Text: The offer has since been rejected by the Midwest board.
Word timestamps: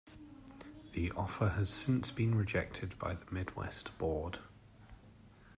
The 0.93 1.11
offer 1.11 1.49
has 1.49 1.69
since 1.69 2.11
been 2.11 2.33
rejected 2.33 2.97
by 2.97 3.13
the 3.13 3.23
Midwest 3.31 3.95
board. 3.99 4.39